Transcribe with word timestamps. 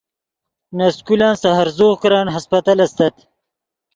نے 0.77 0.87
سکولن 0.97 1.33
سے 1.41 1.49
ہرزوغ 1.57 1.93
کرن 2.01 2.27
ہسپتل 2.35 2.77
استت 2.85 3.15